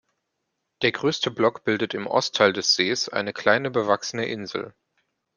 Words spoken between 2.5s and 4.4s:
des Sees eine kleine, bewachsene